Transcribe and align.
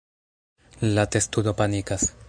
La 0.95 1.07
testudo 1.17 1.55
panikas. 1.61 2.15